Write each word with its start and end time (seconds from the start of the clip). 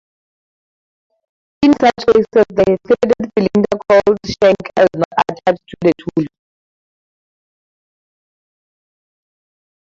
In 1.61 1.73
such 1.79 2.07
cases 2.07 2.25
the 2.33 2.43
threaded 2.87 3.29
cylinder 3.37 3.77
called 3.87 4.17
shank 4.25 4.57
is 4.79 4.87
not 4.95 5.27
attached 5.29 5.61
to 5.67 5.75
the 5.81 5.91
tool. 5.95 6.25